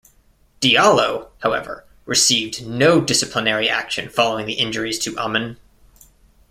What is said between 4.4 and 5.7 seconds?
the injuries to Ammann.